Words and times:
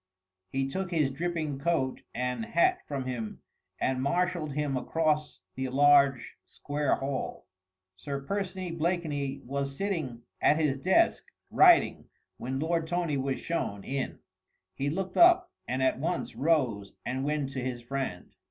He 0.49 0.67
took 0.67 0.89
his 0.89 1.11
dripping 1.11 1.59
coat 1.59 2.01
and 2.15 2.43
hat 2.43 2.79
from 2.87 3.05
him 3.05 3.43
and 3.79 4.01
marshalled 4.01 4.53
him 4.53 4.75
across 4.75 5.41
the 5.53 5.67
large, 5.67 6.37
square 6.43 6.95
hall. 6.95 7.45
Sir 7.97 8.19
Percy 8.21 8.71
Blakeney 8.71 9.43
was 9.45 9.77
sitting 9.77 10.23
at 10.41 10.57
his 10.57 10.79
desk, 10.79 11.25
writing, 11.51 12.09
when 12.37 12.59
Lord 12.59 12.87
Tony 12.87 13.15
was 13.17 13.37
shown 13.39 13.83
in. 13.83 14.17
He 14.73 14.89
looked 14.89 15.17
up 15.17 15.51
and 15.67 15.83
at 15.83 15.99
once 15.99 16.35
rose 16.35 16.93
and 17.05 17.23
went 17.23 17.51
to 17.51 17.59
his 17.61 17.83
friend. 17.83 18.33